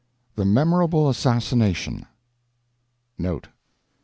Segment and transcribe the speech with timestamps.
[0.35, 2.07] THE MEMORABLE ASSASSINATION
[3.19, 3.49] Note.